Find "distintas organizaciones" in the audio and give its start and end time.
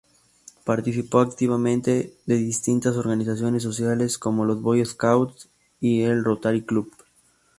2.37-3.61